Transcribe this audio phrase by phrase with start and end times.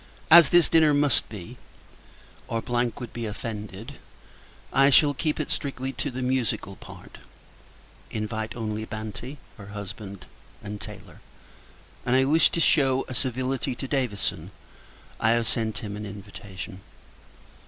[0.31, 1.57] As this dinner must be,
[2.47, 3.99] or would be offended,
[4.73, 7.19] I shall keep it strictly to the musical part;
[8.09, 10.25] invite only Banti, her husband,
[10.63, 11.21] and Taylor;
[12.03, 14.49] and, as I wish to shew a civility to Davison,
[15.19, 16.81] I have sent him an invitation.